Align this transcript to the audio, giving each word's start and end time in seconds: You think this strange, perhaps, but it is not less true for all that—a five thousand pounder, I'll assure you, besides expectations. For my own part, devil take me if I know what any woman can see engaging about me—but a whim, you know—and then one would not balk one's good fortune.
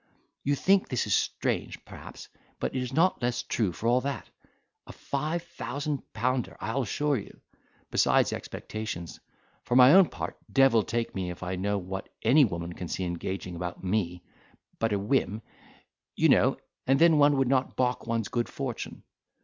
You 0.43 0.55
think 0.55 0.89
this 0.89 1.03
strange, 1.13 1.85
perhaps, 1.85 2.27
but 2.59 2.73
it 2.75 2.81
is 2.81 2.91
not 2.91 3.21
less 3.21 3.43
true 3.43 3.71
for 3.71 3.85
all 3.85 4.01
that—a 4.01 4.91
five 4.91 5.43
thousand 5.43 6.01
pounder, 6.11 6.57
I'll 6.59 6.81
assure 6.81 7.17
you, 7.17 7.39
besides 7.91 8.33
expectations. 8.33 9.19
For 9.61 9.75
my 9.75 9.93
own 9.93 10.09
part, 10.09 10.39
devil 10.51 10.81
take 10.81 11.13
me 11.13 11.29
if 11.29 11.43
I 11.43 11.55
know 11.55 11.77
what 11.77 12.09
any 12.23 12.45
woman 12.45 12.73
can 12.73 12.87
see 12.87 13.03
engaging 13.03 13.55
about 13.55 13.83
me—but 13.83 14.91
a 14.91 14.97
whim, 14.97 15.43
you 16.15 16.29
know—and 16.29 16.97
then 16.97 17.19
one 17.19 17.37
would 17.37 17.47
not 17.47 17.75
balk 17.75 18.07
one's 18.07 18.27
good 18.27 18.49
fortune. 18.49 19.03